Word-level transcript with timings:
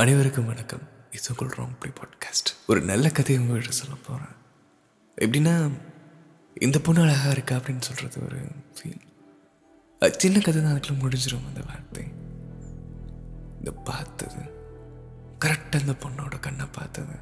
அனைவருக்கும் 0.00 0.46
வணக்கம். 0.46 0.80
இது 1.10 1.34
உங்கள் 1.38 1.56
ராங் 1.56 1.78
ப்ளே 1.80 1.92
பாட்காஸ்ட் 1.92 2.50
ஒரு 2.66 2.80
நல்ல 2.80 3.10
கதையை 3.10 3.44
உங்கள்கிட்ட 3.44 3.68
சொல்ல 3.68 3.94
போகிறேன் 3.94 4.34
எப்படின்னா 5.16 5.70
இந்த 6.60 6.78
பொண்ணு 6.78 7.02
அழகாக 7.02 7.30
இருக்கா 7.30 7.56
அப்படின்னு 7.56 7.80
சொல்கிறது 7.80 8.24
ஒரு 8.24 8.38
ஃபீல் 8.74 9.00
அது 9.98 10.14
சின்ன 10.18 10.38
கதை 10.38 10.62
தான் 10.62 10.74
அதுக்குள்ள 10.74 11.02
முடிஞ்சிடும் 11.02 11.46
அந்த 11.46 11.60
வார்த்தை. 11.66 12.04
இந்த 13.58 13.72
பார்த்தது. 13.72 14.36
கரெக்டாக 15.44 15.80
அந்த 15.80 15.92
பொண்ணோட 15.92 16.40
கண்ணை 16.40 16.66
பார்த்தது. 16.72 17.14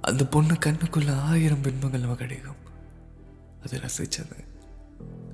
அந்த 0.00 0.26
பொண்ணு 0.26 0.52
கண்ணுக்குள்ள 0.52 1.18
ஆயிரம் 1.18 1.60
பின்பங்கள் 1.60 2.00
நம்ம 2.00 2.16
கிடைக்கும் 2.16 2.56
அது 3.62 3.78
ரசித்தது 3.78 4.44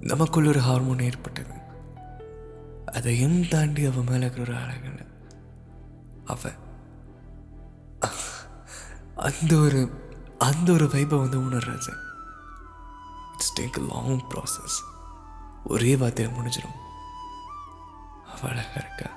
நமக்குள்ள 0.01 0.49
ஒரு 0.49 0.61
ஹார்மோன் 0.61 0.99
ஏற்பட்டது. 0.99 1.55
அதையும் 2.87 3.49
தாண்டி 3.49 3.85
அவன் 3.85 4.05
மேலே 4.05 4.19
இருக்கிற 4.19 4.53
ஒரு 4.53 4.63
அழகில். 4.63 5.15
அவ. 6.27 6.43
அந்த 9.27 9.53
ஒரு 9.57 9.81
அந்த 10.39 10.69
ஒரு 10.73 10.87
வைப்பை 10.89 11.19
வந்து 11.19 11.39
உணர்றது 11.39 11.93
இட்ஸ் 13.35 13.55
டேக் 13.61 13.79
லாங் 13.93 14.25
ப்ராசஸ் 14.31 14.79
ஒரே 15.65 15.93
வார்த்தையில் 15.97 16.37
முடிஞ்சிடும். 16.39 16.77
அவ 18.33 18.51
இருக்கா 18.51 19.09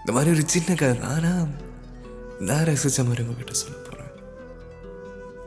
இந்த 0.00 0.12
மாதிரி 0.12 0.30
ஒரு 0.36 0.44
சின்ன 0.48 0.74
கதை 0.74 0.94
தான். 0.98 1.10
ஆனால் 1.10 1.48
நான் 2.40 2.64
ரசித்த 2.64 3.04
மாதிரி 3.06 3.22
உங்ககிட்ட 3.22 3.52
சொல்ல 3.52 3.76
போகிறேன் 3.78 4.12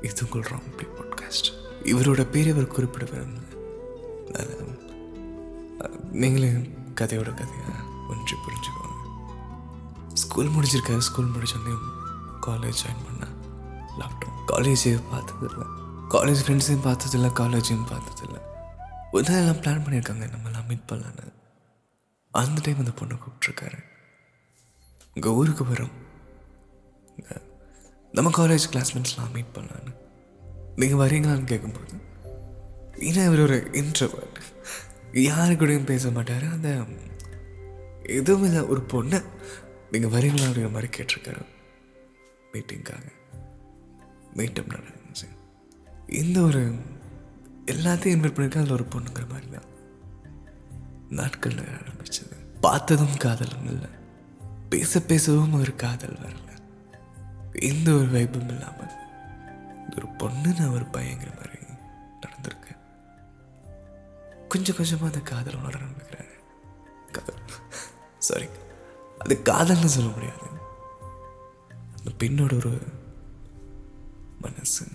இது 0.01 0.25
உங்கள் 0.25 0.49
ராங் 0.51 0.69
பாட்காஸ்ட் 0.97 1.49
இவரோட 1.83 2.23
பேர் 2.29 2.47
இவர் 2.47 2.73
குறிப்பிட 2.75 3.05
விரும்பல 3.05 3.43
நீங்களே 6.11 6.49
கதையோட 6.99 7.29
கதையாக 7.39 7.73
ஒன்று 8.09 8.37
புரிஞ்சுக்கோ 8.45 8.84
ஸ்கூல் 10.35 10.55
முடிச்சிருக்கேன் 10.55 10.97
ஸ்கூல் 10.97 11.29
முடிச்சோடனே 11.33 11.73
காலேஜ் 12.45 12.79
ஜாயின் 12.81 13.03
பண்ணேன். 13.03 13.35
லாக்டவுன் 13.99 14.39
காலேஜையும் 14.47 15.05
பார்த்ததில்ல. 15.11 15.61
காலேஜ் 16.09 16.41
ஃப்ரெண்ட்ஸையும் 16.45 16.85
பார்த்ததில்ல 16.87 17.29
காலேஜையும் 17.39 17.85
பார்த்ததில்ல. 17.91 18.41
ஒரு 19.11 19.29
நாள் 19.29 19.39
எல்லாம் 19.39 19.55
பிளான் 19.55 19.83
பண்ணியிருக்காங்க 19.85 20.25
நம்மலாம் 20.33 20.67
மீட் 20.67 20.89
பண்ணலான்னு 20.91 21.31
அந்த 22.31 22.61
டைம் 22.63 22.77
அந்த 22.77 22.91
பொண்ணை 23.01 23.17
கூப்பிட்ருக்காரு 23.17 23.79
உங்கள் 25.15 25.31
ஊருக்கு 25.31 25.65
வரும் 25.65 25.93
நம்ம 28.11 28.29
காலேஜ் 28.37 28.67
கிளாஸ்மேட்ஸ்லாம் 28.71 29.33
மீட் 29.33 29.55
பண்ணலான்னு 29.55 29.95
நீங்கள் 30.75 31.01
வரீங்களான்னு 31.03 31.51
கேட்கும்போது 31.53 31.93
ஏன்னா 32.95 33.25
இவர் 33.25 33.45
ஒரு 33.47 33.69
இன்ட்ரவர்ட் 33.71 34.41
யாரு 35.13 35.53
கூடயும் 35.53 35.91
பேச 35.93 36.11
மாட்டார். 36.11 36.51
அந்த 36.51 36.69
எதுவும் 38.03 38.43
இல்லை 38.43 38.61
ஒரு 38.61 38.81
பொண்ணை. 38.87 39.23
நீங்கள் 39.91 40.11
வரீங்களா 40.11 40.33
அப்படிங்கிற 40.33 40.71
மாதிரி 40.71 40.97
கேட்டிருக்காரு. 40.97 41.45
மீட்டிங்காக. 42.53 43.11
மீட்டப் 44.33 44.67
நடந்துச்சு 44.67 45.27
இந்த 46.07 46.41
ஒரு 46.41 46.59
எல்லாத்தையும் 47.65 48.15
இன்வைட் 48.15 48.33
பண்ணியிருக்கா? 48.33 48.57
அதில் 48.57 48.71
ஒரு 48.71 48.83
பொண்ணுங்கிற 48.83 49.27
மாதிரி 49.29 49.49
தான் 49.49 49.63
நாட்கள் 51.09 51.53
ஆரம்பிச்சது. 51.53 52.31
பார்த்ததும் 52.61 53.17
காதலும் 53.17 53.65
இல்லை. 53.65 53.89
பேச 54.69 55.01
பேசவும் 55.01 55.53
ஒரு 55.53 55.75
காதல் 55.75 56.17
வரல. 56.17 56.57
எந்த 57.51 57.91
ஒரு 57.91 58.11
வைப்பும் 58.11 58.47
இல்லாமல். 58.47 58.93
ஒரு 59.95 60.07
பொண்ணு 60.07 60.53
நான் 60.53 60.69
ஒரு 60.69 60.83
பையங்கிற 60.83 61.35
மாதிரி 61.35 61.63
நடந்திருக்கேன் 62.21 62.77
கொஞ்சம் 64.47 64.75
கொஞ்சமாக 64.75 65.05
அந்த 65.05 65.19
காதல் 65.19 65.55
உணர 65.55 65.79
ஆரம்பிக்கிறாரு. 65.79 66.39
காதல். 67.11 67.41
சாரி 68.19 68.47
அது 69.25 69.41
காதல்னு 69.43 69.85
சொல்ல 69.85 70.09
முடியாது. 70.09 70.43
அந்த 71.97 72.11
பெண்ணோட 72.17 72.55
ஒரு 72.55 72.81
மனசு. 74.41 74.85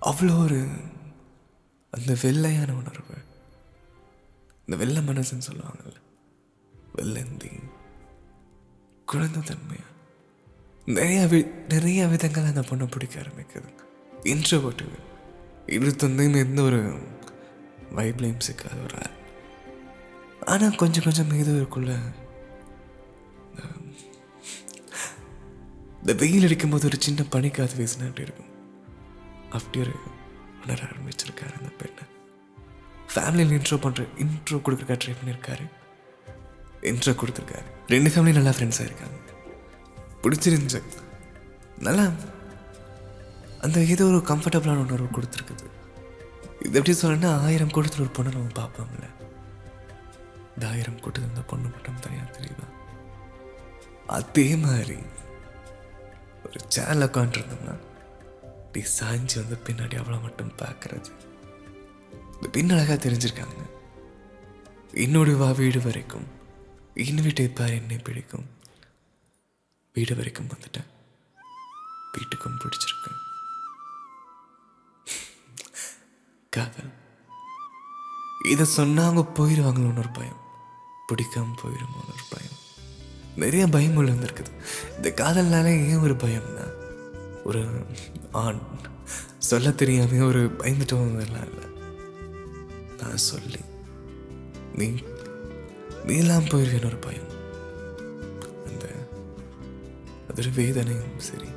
அவ்வளோ 0.00 0.38
ஒரு 0.38 0.68
அந்த 1.90 2.12
வெள்ளையான 2.12 2.72
உணர்வு. 2.72 3.14
இந்த 4.66 4.84
வெள்ளை 4.84 5.02
மனசுன்னு 5.02 5.42
சொல்லுவாங்கல்ல. 5.52 5.96
வெள்ளந்தி. 6.96 7.62
குழந்தை 9.06 9.42
தன்மையா. 9.42 9.84
நிறைய 10.84 11.26
வி- 11.26 11.66
நிறைய 11.68 12.06
விதங்கள் 12.06 12.44
அந்த 12.44 12.60
பொண்ணை 12.60 12.90
பிடிக்க 12.90 13.20
ஆரம்பிக்குது. 13.20 13.78
இன்ட்ரோவர்ட்டு 14.22 14.88
இருபத்தொந்தையும் 15.66 16.36
எந்த 16.36 16.62
ஒரு 16.62 16.82
வைப்லையும் 17.96 18.40
சிக்காத 18.50 18.82
ஒரு 18.82 18.94
ஆள். 18.94 19.23
ஆனால் 20.52 20.78
கொஞ்சம் 20.80 21.04
கொஞ்சம் 21.06 21.30
இதுக்குள்ள 21.42 21.92
இந்த 26.00 26.14
வெயில் 26.22 26.46
அடிக்கும்போது 26.46 26.88
ஒரு 26.88 26.98
சின்ன 27.04 27.24
பனிக்காது 27.34 27.74
வீசினா 27.78 28.08
அப்படி 28.08 28.26
இருக்கும்? 28.26 28.50
அப்படி 29.56 29.78
ஒரு 29.84 29.94
உணர 30.62 30.80
ஆரம்பிச்சிருக்காரு 30.88 31.54
அந்த 31.58 31.70
பெண்ணை. 31.80 32.04
ஃபேமிலியில் 33.12 33.54
இன்ட்ரோ 33.58 33.78
பண்ணுற 33.84 34.04
இன்ட்ரோ 34.24 34.58
கொடுக்குறக்கா 34.66 34.96
ட்ரை 35.02 35.14
பண்ணியிருக்காரு. 35.20 35.64
இன்ட்ரோ 36.90 37.14
கொடுத்துருக்காரு. 37.20 37.66
ரெண்டு 37.94 38.10
ஃபேமிலியும் 38.12 38.38
நல்லா 38.40 38.54
ஃப்ரெண்ட்ஸாக 38.56 38.88
இருக்காங்க 38.90 39.18
பிடிச்சிருந்துச்சு. 40.24 40.82
நல்லா 41.88 42.06
அந்த 43.66 43.78
ஏதோ 43.94 44.04
ஒரு 44.12 44.22
கம்ஃபர்டபுளான 44.32 44.84
உணர்வு 44.86 45.08
கொடுத்துருக்குது. 45.16 45.66
இது 46.66 46.78
எப்படி 46.78 46.94
சொல்லணும்னா 47.02 47.30
ஆயிரம் 47.46 47.74
கொடுத்துட்டு 47.76 48.06
ஒரு 48.06 48.14
பொண்ணை 48.18 48.32
நம்ம 48.36 48.54
பார்ப்போம்ல. 48.62 49.06
இந்த 50.54 50.68
ஆயிரம் 50.68 51.00
கூட்டத்தில் 51.00 51.30
இந்த 51.30 51.40
பொண்ணு 51.40 51.68
மட்டும் 51.68 52.00
தனியாக 52.00 52.38
தெரியுதா? 52.38 52.66
அதே 54.06 54.56
மாதிரி 54.56 54.96
ஒரு 56.44 56.60
சேனல் 56.68 57.08
உட்காந்துருந்தோம்னா 57.08 57.74
இப்படி 58.66 58.84
சாஞ்சு 59.00 59.36
வந்து 59.36 59.58
பின்னாடி 59.66 59.96
அவ்வளோ 60.00 60.20
மட்டும் 60.22 60.52
பார்க்கறது. 60.52 61.10
இந்த 62.34 62.48
பின்னழகாக 62.52 63.08
தெரிஞ்சிருக்காங்க. 63.08 63.60
என்னுடைய 64.92 65.38
வா 65.38 65.50
வீடு 65.50 65.82
வரைக்கும் 65.82 66.26
இன்விட்டை 66.94 67.54
பார் 67.54 67.70
என்னை 67.70 67.98
பிடிக்கும். 67.98 68.46
வீடு 69.92 70.16
வரைக்கும் 70.16 70.46
வந்துட்டேன். 70.46 70.90
வீட்டுக்கும் 72.14 72.60
பிடிச்சிருக்கு 72.62 73.12
காதல். 76.50 76.92
இதை 78.50 78.66
சொன்னாங்க 78.76 79.20
போயிடுவாங்களோன்னு 79.36 79.98
ஒரு 79.98 80.08
பயம். 80.08 80.42
பிடிக்காம 81.12 81.56
போயிடுமோன்னு 81.62 82.14
ஒரு 82.14 82.24
பயம். 82.30 82.58
நிறைய 83.36 83.66
பயம் 83.66 83.96
உள்ள 83.96 84.12
இருக்குது 84.12 84.50
இந்த 84.96 85.14
காதல்னால 85.16 85.64
ஏன் 85.64 85.98
ஒரு 85.98 86.14
பயம்னா 86.14 86.74
ஒரு 87.44 87.68
ஆண் 88.32 88.60
சொல்ல 89.38 89.70
தெரியாம 89.70 90.26
ஒரு 90.26 90.44
பயந்துட்டோம் 90.58 91.26
எல்லாம் 91.26 91.52
இல்லை. 91.52 91.68
நான் 93.02 93.16
சொல்லி 93.16 93.58
நீ 94.74 94.94
நீ 96.04 96.16
எல்லாம் 96.16 96.48
ஒரு 96.52 96.96
பயம். 96.96 97.30
அந்த 98.66 98.86
அது 100.28 100.42
ஒரு 100.42 100.50
வேதனையும் 100.50 101.18
சரி. 101.18 101.48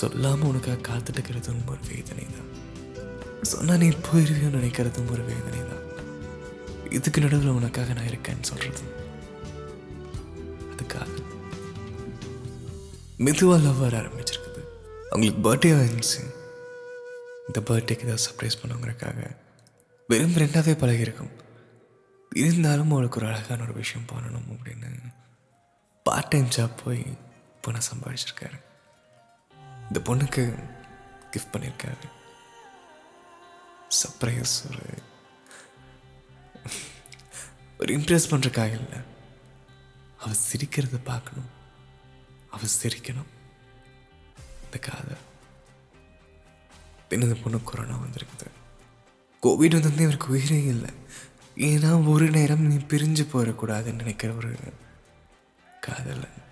சொல்லாம 0.00 0.40
உனக்காக 0.40 0.92
காத்துட்டு 0.92 1.18
இருக்கிறதும் 1.18 1.66
ஒரு 1.66 1.80
வேதனை 1.88 2.24
தான் 2.24 2.50
சொன்னா 3.42 3.76
நீ 3.76 3.88
போயிருவியன்னு 3.88 4.60
நினைக்கிறதும் 4.60 5.10
ஒரு 5.10 5.22
வேதனை 5.22 5.60
தான் 5.60 5.95
இதுக்கு 6.90 7.20
நடுவில் 7.20 7.48
உனக்காக 7.48 7.92
நான் 7.92 8.04
இருக்கேன்னு 8.04 8.40
சொல்கிறது 8.40 8.80
அதுக்காக. 10.70 11.08
மெதுவாக 13.16 13.62
லவ் 13.62 13.76
வர 13.76 13.98
ஆரம்பிச்சிருக்குது. 13.98 14.62
அவங்களுக்கு 15.10 15.54
பர்த்டே 15.54 15.72
வந்துச்சு 15.72 16.34
இந்த 17.46 17.60
பர்த்டேக்கு 17.60 18.00
ஏதாவது 18.00 18.22
சர்ப்ரைஸ் 18.30 18.66
பண்ணுங்கிறக்காக 18.66 19.36
வெறும் 20.06 20.34
ரெண்டாவே 20.34 20.74
பழகிருக்கும் 20.76 21.30
இருந்தாலும் 22.34 22.90
அவளுக்கு 22.90 23.18
ஒரு 23.18 23.28
அழகான 23.28 23.62
ஒரு 23.62 23.72
விஷயம் 23.72 24.06
பண்ணணும் 24.06 24.52
அப்படின்னு 24.52 25.14
பார்ட் 26.02 26.28
டைம் 26.28 26.48
ஜாப் 26.56 26.70
போய் 26.84 27.04
பணம் 27.60 27.80
சம்பாதிச்சிருக்காரு 27.80 28.64
இந்த 29.86 30.00
பொண்ணுக்கு 30.04 30.54
கிஃப்ட் 31.30 31.52
பண்ணியிருக்காரு. 31.52 32.08
சர்ப்ரைஸ் 33.88 34.54
ஒரு 34.70 34.82
ஒரு 37.78 37.98
இம்ப்ரெஸ் 37.98 38.28
பண்ணுறக்காக 38.30 38.66
இல்லை. 38.66 38.98
அவ 40.18 40.32
சிரிக்கிறத 40.32 40.98
பார்க்கணும். 41.04 41.48
அவ 42.50 42.62
சிரிக்கணும். 42.82 43.26
இந்த 44.64 44.78
காதல். 44.78 45.16
தினது 47.10 47.42
பொண்ணு 47.42 47.62
கொரோனா 47.62 47.96
வந்திருக்குது. 47.96 48.46
கோவிட் 49.42 49.80
வந்து 49.80 50.02
இவருக்கு 50.02 50.28
உயிரே 50.28 50.64
இல்லை. 50.64 50.90
ஏன்னா 51.56 52.08
ஒரு 52.08 52.30
நேரம் 52.30 52.66
நீ 52.66 52.74
பிரிஞ்சு 52.74 53.26
போயிடக்கூடாதுன்னு 53.32 53.92
நினைக்கிற 53.92 54.32
ஒரு 54.32 54.56
காதலன். 55.80 56.44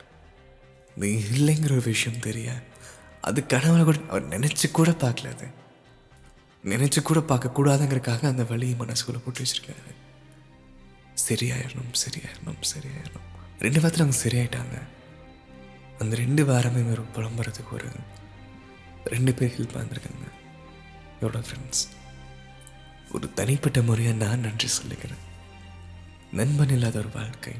நீ 0.94 1.08
இல்லைங்கிற 1.08 1.64
ஒரு 1.64 1.82
விஷயம் 1.82 2.20
தெரிய 2.20 2.62
அது 3.20 3.44
கனவுல 3.48 3.84
கூட 3.84 3.98
அவர் 4.08 4.28
நினச்சி 4.28 4.70
கூட 4.70 4.90
பார்க்கல 4.90 5.34
அது. 5.34 5.46
நினச்சி 6.64 7.02
கூட 7.02 7.20
பார்க்கக்கூடாதுங்கிறக்காக 7.20 8.26
அந்த 8.26 8.44
வழியை 8.44 8.74
மனசுக்குள்ளே 8.74 9.18
போட்டு 9.24 9.42
வச்சிருக்காரு. 9.42 10.03
சரியாயிடணும் 11.14 11.92
சரியாயிடணும் 11.92 12.62
சரியாயிடணும் 12.74 13.28
ரெண்டு 13.58 13.80
வாரத்தில் 13.80 14.06
அவங்க 14.06 14.18
சரியாயிட்டாங்க. 14.24 14.82
அந்த 15.98 16.16
ரெண்டு 16.16 16.44
வாரமே 16.44 16.90
ஒரு 16.90 17.04
புலம்புறதுக்கு 17.16 17.72
ஒரு 17.72 17.88
ரெண்டு 19.04 19.34
பேர் 19.34 19.60
ஹெல்ப் 19.60 19.76
வந்திருக்காங்க 19.76 20.26
என்னோட 21.20 21.44
ஃப்ரெண்ட்ஸ் 21.46 21.84
ஒரு 23.12 23.32
தனிப்பட்ட 23.32 23.82
முறையாக 23.82 24.24
நான் 24.24 24.40
நன்றி 24.40 24.68
சொல்லிக்கிறேன். 24.82 25.22
நண்பன் 26.32 26.68
இல்லாத 26.68 26.98
ஒரு 26.98 27.08
வாழ்க்கை. 27.08 27.52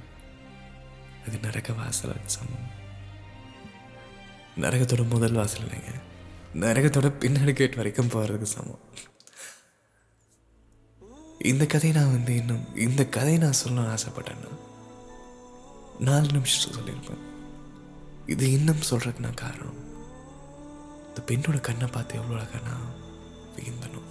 அது 1.29 1.39
நரக 1.39 1.73
வாசல் 1.73 2.21
சமம். 2.27 2.71
நரகத்தோட 4.61 5.09
முதல் 5.09 5.33
வாசல் 5.33 5.67
இல்லைங்க. 5.67 6.01
நரகத்தோட 6.55 7.13
பின்னாடி 7.21 7.53
கேட் 7.53 7.75
வரைக்கும் 7.75 8.09
போகிறதுக்கு 8.09 8.43
சமம். 8.43 8.79
இந்த 11.51 11.67
கதையை 11.67 12.03
நான் 12.03 12.13
வந்து 12.13 12.37
இன்னும் 12.37 12.77
இந்த 12.77 13.03
கதையை 13.07 13.39
நான் 13.39 13.61
சொல்லணும்னு 13.65 13.95
ஆசைப்பட்டேன்னா 13.95 14.51
நாலு 15.99 16.29
நிமிஷத்தில் 16.33 16.77
சொல்லியிருப்பேன். 16.77 17.25
இது 18.27 18.45
இன்னும் 18.53 18.87
சொல்கிறதுக்கு 18.91 19.19
நான் 19.19 19.43
காரணம் 19.43 19.79
இந்த 21.09 21.21
பெண்ணோட 21.27 21.61
கண்ணை 21.61 21.87
பார்த்து 21.87 22.19
எவ்வளோ 22.21 22.43
அழகானா 22.43 22.75
வியந்தனும் 23.57 24.09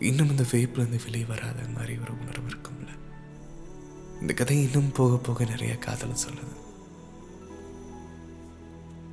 இன்னும் 0.00 0.30
இந்த 0.30 0.44
வேப்பிலேருந்து 0.52 1.04
வெளியே 1.04 1.24
வராத 1.24 1.66
மாதிரி 1.74 1.94
ஒரு 1.98 2.12
உணர்வு 2.20 2.48
இருக்கும்ல. 2.48 2.90
இந்த 4.20 4.32
கதை 4.32 4.62
இன்னும் 4.62 4.92
போக 4.92 5.16
போக 5.16 5.44
நிறைய 5.44 5.76
காதலை 5.76 6.16
சொல்லுது 6.24 6.54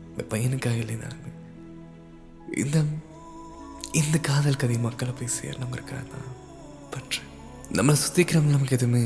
இந்த 0.09 0.23
பையனுக்காக 0.31 0.79
இல்லைனாங்க 0.85 1.29
இந்த 2.63 2.77
இந்த 3.91 4.17
காதல் 4.29 4.61
கதை 4.63 4.77
மக்களை 4.77 5.13
போய் 5.13 5.35
சேரணும் 5.41 5.75
நான் 6.13 6.41
பற்று. 6.93 7.21
நம்மளை 7.77 7.95
சுற்றிக்கிறவங்க 8.03 8.55
நமக்கு 8.55 8.77
எதுவுமே 8.79 9.03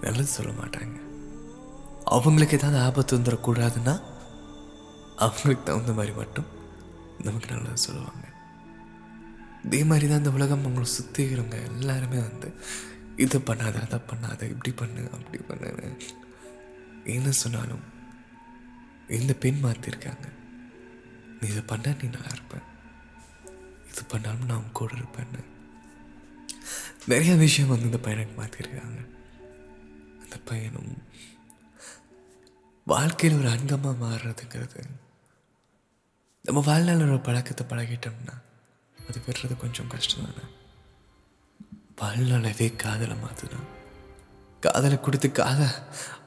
நல்லது 0.00 0.30
சொல்ல 0.36 0.52
மாட்டாங்க. 0.60 0.96
அவங்களுக்கு 2.16 2.56
ஏதாவது 2.58 2.78
ஆபத்து 2.86 3.18
வந்துடக்கூடாதுன்னா 3.18 3.94
அவங்களுக்கு 5.24 5.64
தகுந்த 5.64 5.92
மாதிரி 5.92 6.12
மட்டும் 6.12 6.48
நமக்கு 7.26 7.48
நல்லது 7.54 7.76
சொல்லுவாங்க. 7.76 8.24
இதே 9.64 9.80
மாதிரி 9.84 10.06
தான் 10.08 10.18
இந்த 10.18 10.30
உலகம் 10.30 10.64
அவங்களை 10.66 10.88
சுற்றிக்கிறவங்க 10.96 11.58
எல்லாருமே 11.70 12.18
வந்து 12.28 12.48
இதை 13.16 13.38
பண்ணாத 13.40 13.76
அதை 13.86 13.98
பண்ணாத 14.10 14.40
இப்படி 14.54 14.72
பண்ணு 14.72 15.02
அப்படி 15.16 15.38
பண்ணு. 15.48 15.70
என்ன 17.16 17.30
சொன்னாலும் 17.42 17.84
இந்த 19.18 19.32
பெண் 19.44 19.60
மாற்றிருக்காங்க 19.64 20.26
நீ 21.40 21.48
இதை 21.48 21.62
பண்ண 21.66 21.94
நீ 22.02 22.08
நல்லா 22.08 22.32
இருப்பேன் 22.32 22.66
இது 23.90 24.02
பண்ணாலும் 24.08 24.50
நான் 24.52 24.76
கூட 24.78 24.92
இருப்பேன்னு. 24.94 25.42
நிறைய 27.08 27.34
விஷயம் 27.36 27.70
வந்து 27.70 27.84
இந்த 27.84 27.98
பையனுக்கு 27.98 28.34
மாற்றிருக்காங்க 28.38 29.00
அந்த 30.22 30.36
பையனும் 30.44 30.92
வாழ்க்கையில் 32.86 33.38
ஒரு 33.38 33.48
அங்கமாக 33.48 33.96
மாறுறதுங்கிறது 34.02 34.82
நம்ம 36.44 36.60
வாழ்நாள் 36.60 37.10
ஒரு 37.10 37.20
பழக்கத்தை 37.20 37.66
பழகிட்டோம்னா 37.66 38.34
அது 38.98 39.20
பெறுறது 39.26 39.56
கொஞ்சம் 39.56 39.86
கஷ்டம் 39.86 40.24
தானே 40.28 40.44
வாழ்நாளவே 41.96 42.76
காதலை 42.76 43.16
மாற்றினா 43.16 43.60
காதலை 44.62 45.00
கொடுத்து 45.00 45.32
காத 45.32 45.62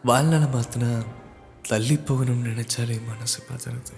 வாழ்நாளை 0.04 0.48
மாற்றினா 0.48 0.92
தள்ளி 1.68 1.96
போகணும்னு 1.96 2.52
நினச்சாலே 2.52 3.06
மனசு 3.06 3.44
பார்த்துறது 3.50 3.96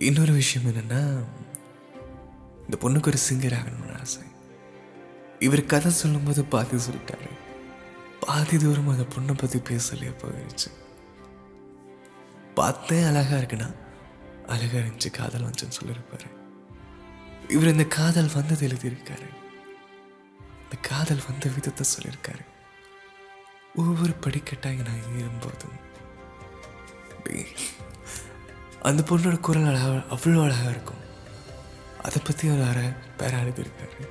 இன்னொரு 0.00 0.32
விஷயம் 0.32 0.68
என்னன்னா 0.68 1.00
இந்த 2.64 2.76
பொண்ணுக்கு 2.80 3.06
ஒரு 3.06 3.18
சிங்கர் 3.28 3.56
ஆகணும்னு 3.58 4.00
ஆசை. 4.00 4.22
இவர் 5.46 5.62
கதை 5.72 5.90
சொல்லும்போது 5.90 6.44
பாதி 6.44 6.76
சொல்லிட்டாரு. 6.76 7.28
பாதி 8.24 8.56
தூரம் 8.56 8.88
அந்த 8.88 9.04
பொண்ணை 9.14 9.34
பற்றி 9.38 9.58
பேசலையே 9.68 10.12
போயிடுச்சு. 10.22 10.70
பார்த்தேன் 12.58 13.08
அழகா 13.10 13.36
இருக்குன்னா 13.36 13.68
அழகா 14.46 14.78
இருந்துச்சு 14.78 15.10
காதல் 15.10 15.46
வந்துச்சுன்னு 15.46 15.78
சொல்லியிருப்பாரு. 15.80 16.28
இவர் 17.48 17.72
இந்த 17.74 17.86
காதல் 17.98 18.34
வந்தது 18.34 18.68
எழுதியிருக்காரு. 18.68 19.28
இந்த 20.62 20.76
காதல் 20.90 21.26
வந்த 21.28 21.48
விதத்தை 21.56 21.86
சொல்லியிருக்காரு. 21.94 22.44
ஒவ்வொரு 23.74 24.14
படிக்கட்டாக 24.26 24.86
நான் 24.88 25.08
ஏறும்போதும் 25.18 25.76
அந்த 28.88 29.02
பொண்ணோட 29.08 29.36
குரல் 29.46 29.68
அழகா 29.70 29.88
அவ்வளோ 30.14 30.42
அழகாக 30.42 30.70
இருக்கும். 30.70 31.02
அதை 32.06 32.18
பற்றி 32.24 32.44
ஒரு 32.54 32.64
அரை 32.70 32.84
பேர 33.18 33.32
எழுதியிருக்காரு. 33.44 34.02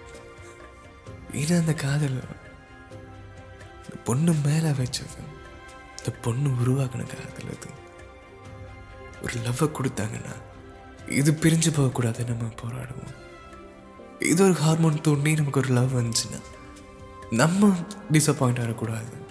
ஏன்னா 1.32 1.58
அந்த 1.58 1.74
காதல். 1.74 2.24
இந்த 3.84 3.98
பொண்ணு 4.04 4.34
மேலே 4.34 4.70
வச்சது. 4.70 5.20
இந்த 5.98 6.12
பொண்ணு 6.22 6.50
உருவாக்கின 6.50 7.08
காதல் 7.16 7.52
அது. 7.56 7.70
ஒரு 9.22 9.34
லவ்வை 9.40 9.68
கொடுத்தாங்கன்னா 9.68 10.36
இது 11.08 11.32
பிரிஞ்சு 11.32 11.72
போகக்கூடாது 11.74 12.26
நம்ம 12.26 12.46
போராடுவோம். 12.62 13.16
இது 14.20 14.44
ஒரு 14.44 14.54
ஹார்மோன் 14.54 15.02
தூண்டி 15.02 15.34
நமக்கு 15.34 15.60
ஒரு 15.60 15.74
லவ் 15.74 15.98
வந்துச்சுன்னா 16.00 16.40
நம்ம 17.30 17.76
டிசப்பாயிண்ட் 18.12 18.62
ஆகக்கூடாது. 18.62 19.26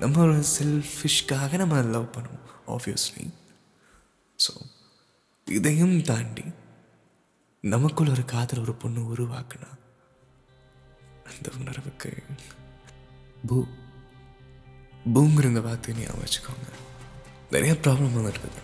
நம்ம 0.00 0.20
ஒரு 0.20 0.44
செல்ஃபிஷ்காக 0.58 1.56
நம்ம 1.56 1.80
லவ் 1.82 2.14
பண்ணுவோம் 2.14 2.40
ஆப்வியஸ்லி 2.66 3.30
ஸோ 4.38 4.52
இதையும் 5.44 6.02
தாண்டி 6.02 6.44
நமக்குள்ள 7.60 8.12
ஒரு 8.12 8.24
காதல் 8.24 8.60
ஒரு 8.60 8.74
பொண்ணு 8.74 9.00
உருவாக்குனா 9.14 9.68
அந்த 11.36 11.50
உணர்வுக்கு 11.58 12.10
பூ 13.46 13.56
பூங்கிற 15.14 15.44
இந்த 15.44 15.60
வார்த்தையை 15.60 16.04
ஞாபகம் 16.04 16.24
வச்சுக்கோங்க. 16.24 16.68
நிறைய 17.50 17.72
ப்ராப்ளம் 17.74 18.16
வந்துருக்குது 18.16 18.60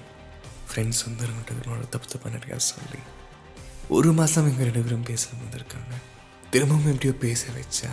ஃப்ரெண்ட்ஸ் 0.69 1.05
வந்து 1.07 1.27
நம்மகிட்ட 1.29 1.89
தப்பு 1.89 2.09
தப்பாக 2.09 2.33
நிறையா 2.35 2.57
சொல்லி 2.57 3.01
ஒரு 3.89 4.13
மாதம் 4.13 4.49
எங்கள் 4.51 4.65
ரெண்டு 4.65 4.83
பேரும் 4.83 5.03
பேச 5.03 5.29
வந்திருக்காங்க 5.31 5.95
திரும்பவும் 6.51 6.87
எப்படியோ 6.87 7.15
பேச 7.15 7.47
வச்சா 7.53 7.93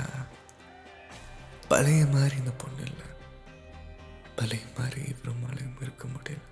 பழைய 1.68 2.06
மாதிரி 2.06 2.36
இந்த 2.36 2.52
பொண்ணு 2.52 2.82
இல்லை. 2.82 3.08
பழைய 4.36 4.64
மாதிரி 4.78 5.02
இவருமாலையும் 5.02 5.82
இருக்க 5.82 6.08
முடியல. 6.08 6.44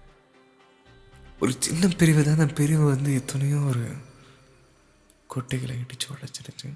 ஒரு 1.39 1.53
சின்ன 1.59 1.87
பிரிவு 1.87 2.23
தான். 2.23 2.39
அந்த 2.39 2.53
பிரிவு 2.53 2.85
வந்து 2.85 3.13
எத்தனையோ 3.13 3.59
ஒரு 3.59 3.85
கொட்டைகளை 5.33 5.75
இடிச்சு 5.83 6.07
உடைச்சிருச்சு 6.13 6.69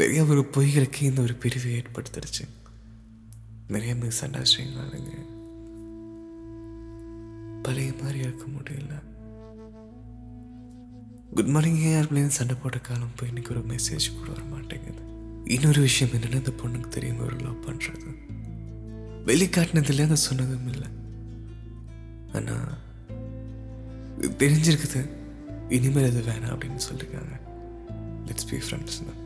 நிறைய 0.00 0.24
ஒரு 0.24 0.42
பொய்களுக்கு 0.52 1.00
இந்த 1.02 1.20
ஒரு 1.22 1.34
பிரிவை 1.34 1.72
ஏற்படுத்திடுச்சு. 1.78 2.44
நிறைய 3.68 3.94
மிஸ் 3.94 4.24
அண்டர்ஸ்டாண்டிங் 4.24 5.26
பழைய 7.62 7.92
மாதிரி 8.00 8.18
இருக்க 8.18 8.44
முடியல. 8.54 8.94
குட் 11.34 11.52
மார்னிங் 11.54 11.82
யாருக்குள்ளேயும் 11.82 12.36
சண்டை 12.38 12.56
போட்ட 12.62 12.78
காலம் 12.78 13.14
போய் 13.16 13.28
இன்னைக்கு 13.28 13.54
ஒரு 13.54 13.62
மெசேஜ் 13.74 14.06
கூட 14.16 14.30
வர 14.30 14.42
மாட்டேங்குது. 14.42 15.02
இன்னொரு 15.54 15.80
விஷயம் 15.80 16.14
என்னென்னா 16.14 16.34
இந்த 16.34 16.54
பொண்ணுக்கு 16.62 16.88
தெரியும் 16.88 17.24
ஒரு 17.26 17.36
லவ் 17.36 17.64
பண்ணுறது 17.66 18.10
வெளிக்காட்டினதுல 19.26 20.02
அதை 20.02 20.16
சொன்னதும் 20.16 20.68
இல்லை. 20.68 20.88
ஆனால் 22.32 22.78
தெரிஞ்சிருக்குது. 24.20 25.02
இனிமேல் 25.68 26.08
எது 26.10 26.20
வேணாம் 26.20 26.54
அப்படின்னு 26.54 26.80
சொல்லியிருக்காங்க 26.88 27.34
லெட்ஸ் 28.26 28.48
பி 28.50 28.56
ஃப்ரெண்ட்ஸ் 28.56 29.04
தான் 29.08 29.21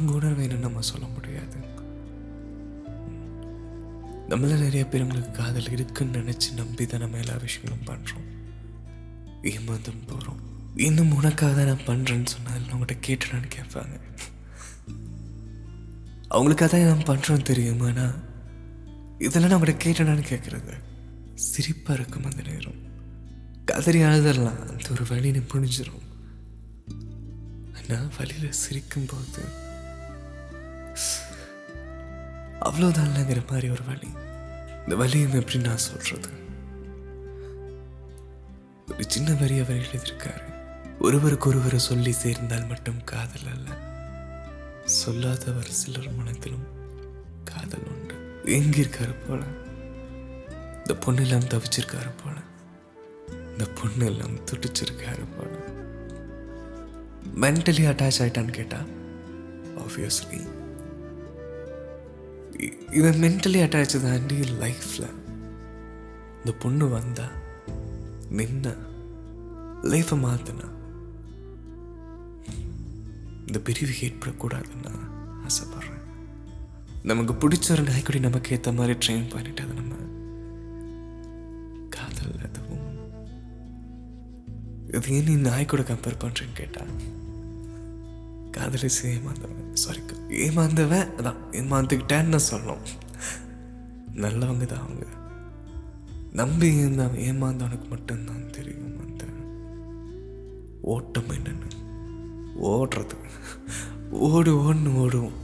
அவங்க 0.00 0.18
உணர்வு 0.18 0.58
நம்ம 0.58 0.80
சொல்ல 0.80 1.06
முடியாது? 1.06 1.56
நம்மள 4.28 4.58
நிறைய 4.58 4.86
பேருங்களுக்கு 4.90 5.30
காதல் 5.30 5.70
இருக்குன்னு 5.70 6.18
நினைச்சு 6.18 6.48
நம்பி 6.56 6.86
தான் 6.86 7.00
நம்ம 7.00 7.18
எல்லா 7.18 7.36
விஷயங்களும் 7.36 7.86
பண்றோம். 7.86 8.26
ஏமாந்தும் 9.42 10.06
போறோம். 10.10 10.40
இன்னும் 10.76 11.12
உனக்காக 11.14 11.52
தான் 11.52 11.66
நான் 11.66 11.86
பண்றேன்னு 11.86 12.26
சொன்னால் 12.26 12.62
அவங்ககிட்ட 12.62 12.96
கேட்டுடான்னு 13.06 13.50
கேட்பாங்க. 13.56 13.96
அவங்களுக்கு 16.28 16.66
அதான் 16.66 16.86
நான் 16.86 17.08
பண்றோம் 17.10 17.48
தெரியுமானா 17.50 18.06
இதெல்லாம் 19.18 19.50
நான் 19.50 19.60
அவங்ககிட்ட 19.60 19.84
கேட்டேனான்னு 19.86 20.24
கேட்கறது. 20.32 20.76
சிரிப்பா 21.34 21.92
இருக்கும் 21.92 22.24
அந்த 22.24 22.42
நேரம். 22.42 22.80
கதறி 23.64 24.02
அழுதரலாம் 24.02 24.62
அந்த 24.68 24.88
ஒரு 24.90 25.04
வழின்னு 25.10 25.42
புரிஞ்சிடும் 25.54 26.06
ஆனால் 27.76 28.08
வழியில 28.18 28.52
சிரிக்கும் 28.52 29.10
அவ்வளோதான் 32.70 33.08
இல்லைங்கிற 33.08 33.50
மாதிரி 33.50 33.68
ஒரு 33.68 33.84
வழி. 33.86 34.08
இந்த 34.78 34.96
வலியும் 34.96 35.32
எப்படி 35.32 35.58
நான் 35.58 35.76
சொல்றது? 35.76 36.28
ஒரு 38.92 39.04
சின்ன 39.06 39.34
வரி 39.34 39.58
அவர் 39.58 39.76
எழுதியிருக்காரு. 39.76 40.42
ஒருவருக்கு 40.98 41.48
ஒருவர் 41.48 41.78
சொல்லி 41.78 42.12
சேர்ந்தால் 42.12 42.66
மட்டும் 42.66 43.04
காதல் 43.04 43.52
அல்ல. 43.52 43.70
சொல்லாதவர் 44.84 45.70
சிலர் 45.70 46.14
மனத்திலும் 46.14 46.66
காதல் 47.44 47.82
உண்டு. 47.82 48.42
எங்கிருக்காரு 48.44 49.14
போல? 49.28 49.42
இந்த 50.78 50.94
பொண்ணு 50.94 51.20
எல்லாம் 51.20 51.44
தவிச்சிருக்காரு 51.44 52.12
போல? 52.24 52.38
இந்த 53.50 53.64
பொண்ணு 53.64 54.06
எல்லாம் 54.06 54.44
துடிச்சிருக்காரு 54.46 55.24
போல? 55.36 55.50
மென்டலி 57.40 57.88
அட்டாச் 57.88 58.18
ஆயிட்டான்னு 58.18 58.50
கேட்டா 58.50 58.76
ஆப்வியஸ்லி 59.78 60.59
இது 62.98 63.10
மென்டலி 63.20 63.58
அட்டாச்சு 63.62 63.98
தாண்டி 64.00 64.36
லைஃப்பில் 64.60 65.08
இந்த 66.38 66.52
பொண்ணு 66.58 66.88
வந்தா 66.88 67.26
நின்ன 68.30 68.66
லைஃப்பை 69.84 70.16
மாத்தினா 70.20 70.66
இந்த 73.46 73.58
பிரிவு 73.60 73.94
ஏற்படக்கூடாதுன்னு 74.00 74.90
ஆசைப்பட்றேன் 74.90 75.46
ஆசைப்படுறேன். 75.46 75.96
நமக்கு 77.02 77.34
பிடிச்ச 77.34 77.66
ஒரு 77.72 77.82
நாய்க்குடி 77.82 78.20
நமக்கு 78.20 78.52
ஏற்ற 78.52 78.72
மாதிரி 78.72 78.94
ட்ரெயின் 78.98 79.32
பண்ணிட்டு 79.32 79.62
அதை 79.62 79.74
நம்ம 79.74 79.94
காதல் 81.88 82.44
அதுவும் 82.44 82.84
இது 84.88 85.14
ஏன் 85.16 85.28
நீ 85.30 85.36
நாய்க்கூட 85.48 85.84
கம்பேர் 85.90 86.22
பண்ணுறேன்னு 86.22 86.56
கேட்டா 86.56 86.84
காதலிச்சு 88.56 89.02
ஏமாந்தவன். 89.04 89.74
சாரி 89.74 90.00
ஏமாந்தவன்? 90.28 91.08
அதான் 91.18 91.40
ஏமாந்துக்கிட்டேன்னு 91.50 92.40
சொல்லணும். 92.50 92.84
நல்லவங்க 94.14 94.66
தான் 94.66 94.82
அவங்க. 94.82 95.06
நம்பி 96.32 96.74
இருந்தவன் 96.74 97.20
ஏமாந்தவனுக்கு 97.20 97.88
மட்டும்தான் 97.88 98.50
தெரியும் 98.50 99.00
அந்த 99.00 99.24
ஓட்டம் 100.82 101.30
என்னென்னு. 101.30 101.68
ஓடுறது. 102.62 103.16
ஓடு 104.10 104.52
ஓடுன்னு 104.62 104.92
ஓடுவோம். 104.94 105.38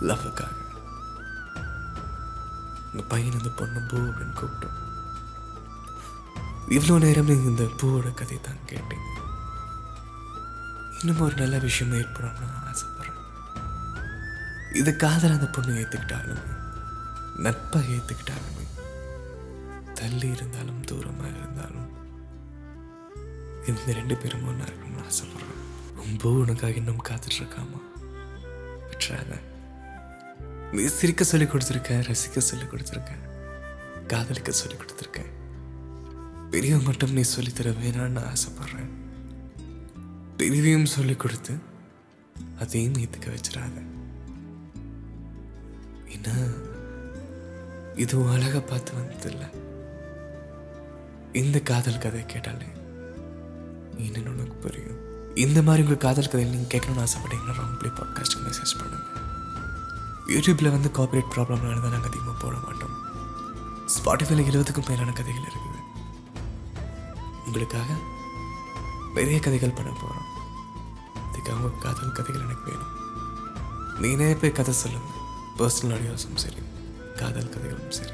லவ்வுக்காக 0.00 0.56
இந்த 2.92 3.02
பையன் 3.08 3.32
இந்த 3.32 3.48
பொண்ணு 3.56 3.80
பூ 3.80 3.96
அப்படின்னு 3.96 4.36
கூப்பிட்டோம் 4.40 4.76
இவ்வளோ 6.68 6.98
நேரம் 6.98 7.26
நீங்கள் 7.26 7.46
இந்த 7.46 7.62
பூவோட 7.62 8.14
கதை 8.14 8.38
தான் 8.40 8.64
கேட்டீங்க 8.66 9.17
இன்னும் 11.00 11.20
ஒரு 11.20 11.34
நல்ல 11.34 11.58
விஷயம் 11.58 11.94
ஏற்படும் 11.94 12.32
நான் 12.40 12.68
ஆசைப்படுறேன். 12.70 13.18
இது 14.76 14.96
காதல் 14.96 15.30
அந்த 15.30 15.46
பொண்ணு 15.46 15.72
ஏற்றுக்கிட்டாலுமே 15.80 16.56
நட்பை 17.36 17.80
ஏற்றுக்கிட்டாலுமே 17.96 18.64
தள்ளி 19.94 20.28
இருந்தாலும் 20.28 20.84
தூரமாக 20.84 21.30
இருந்தாலும் 21.36 21.88
இந்த 23.66 23.92
ரெண்டு 23.92 24.16
பேரும் 24.16 24.46
ஒன்றா 24.46 24.64
இருக்கணும்னு 24.64 25.06
ஆசைப்பட்றேன். 25.10 25.62
ரொம்ப 25.96 26.30
உனக்காக 26.30 26.72
இன்னும் 26.72 27.04
காத்துட்டு 27.08 27.38
இருக்காமா? 27.38 27.80
விட்டுறாங்க 28.90 29.40
நீ 30.72 30.86
சிரிக்க 30.86 31.24
சொல்லி 31.24 31.46
கொடுத்துருக்க 31.46 31.98
ரசிக்க 32.10 32.38
சொல்லி 32.38 32.64
கொடுத்துருக்க 32.64 33.12
காதலிக்க 34.06 34.50
சொல்லி 34.50 34.76
கொடுத்துருக்க. 34.76 35.20
பெரியவங்க 36.50 36.86
மட்டும் 36.90 37.12
நீ 37.12 37.20
சொல்லித்தர 37.20 37.70
வேணான்னு 37.82 38.32
ஆசைப்படுறேன். 38.32 38.97
பெரியவையும் 40.40 40.92
சொல்லி 40.94 41.14
கொடுத்து 41.14 41.54
அதையும் 42.62 42.98
ஏற்றுக்க 43.02 43.28
வச்சிடாத. 43.34 43.76
ஏன்னா 46.14 46.34
இது 48.02 48.16
அழகை 48.34 48.60
பார்த்து 48.60 48.98
வந்ததில்ல 48.98 49.44
இந்த 51.40 51.56
காதல் 51.70 52.02
கதை 52.04 52.22
கேட்டாலே 52.26 52.68
என்னன்னு 54.04 54.32
உனக்கு 54.34 54.56
புரியும். 54.64 55.00
இந்த 55.44 55.58
மாதிரி 55.66 55.84
உங்கள் 55.86 56.04
காதல் 56.04 56.30
கதையில் 56.32 56.54
நீங்கள் 56.54 56.72
கேட்கணும்னு 56.74 57.04
ஆசைப்பட்டீங்கன்னா 57.06 57.56
ராங்ப்ளே 57.60 57.90
பாட்காஸ்ட் 57.98 58.38
மெசேஜ் 58.46 58.78
பண்ணுங்கள் 58.80 59.16
யூடியூப்பில் 60.34 60.74
வந்து 60.76 60.88
காப்பரேட் 60.98 61.34
ப்ராப்ளம்னால 61.34 61.82
தான் 61.84 61.94
நாங்கள் 61.96 62.10
அதிகமாக 62.10 62.36
போட 62.44 62.54
மாட்டோம். 62.66 62.94
ஸ்பாட்டிஃபைல 63.96 64.46
இருபதுக்கும் 64.50 64.88
மேலான 64.90 65.14
கதைகள் 65.18 65.48
இருக்குது. 65.50 65.80
உங்களுக்காக 67.46 67.90
நிறைய 69.18 69.38
கதைகள் 69.44 69.76
பண்ண 69.76 69.90
போகிறோம் 70.00 70.27
அதுக்காக 71.38 71.52
உங்கள் 71.52 71.78
காதல் 71.78 72.12
கதைகள் 72.12 72.42
எனக்கு 72.42 72.72
வேணும். 72.72 72.96
நீ 74.00 74.32
போய் 74.32 74.52
கதை 74.52 74.74
சொல்லுங்க. 74.74 75.10
பர்சனல் 75.56 75.98
ஆடியோஸும் 75.98 76.34
சரி 76.34 76.56
காதல் 77.16 77.48
கதைகளும் 77.48 77.90
சரி. 77.90 78.10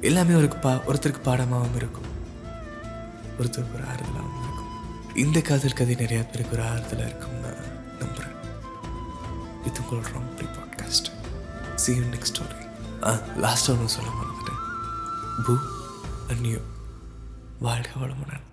எல்லாமே 0.00 0.34
ஒரு 0.34 0.48
பா 0.48 0.72
ஒருத்தருக்கு 0.74 1.20
பாடமாகவும் 1.24 1.74
இருக்கும். 1.74 2.04
ஒருத்தருக்கு 3.38 3.74
ஒரு 3.74 3.82
ஆறுதலாகவும் 3.82 4.42
இருக்கும். 4.42 5.16
இந்த 5.16 5.40
காதல் 5.40 5.72
கதை 5.72 5.94
நிறையா 5.94 6.08
பேருக்கு 6.08 6.52
ஒரு 6.52 6.62
ஆறுதலாக 6.62 7.06
இருக்கும்னு 7.06 7.40
நான் 7.40 7.98
நம்புகிறேன் 7.98 8.34
இது 9.64 9.80
உங்கள் 9.90 10.12
wrongly 10.12 10.48
podcast 10.56 11.10
see 11.74 11.94
you 11.94 12.02
next 12.02 12.34
story 12.34 12.68
ah 13.04 13.18
last 13.36 13.70
ஒன்று 13.70 13.88
சொல்ல 13.88 14.10
மறந்துட்டேன். 14.10 14.62
பூ 15.44 15.56
அந்நியோ 16.28 16.58
வாழ்க 17.60 17.90
வளமுடன். 18.00 18.44